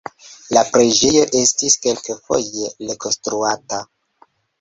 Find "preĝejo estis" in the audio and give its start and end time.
0.69-1.75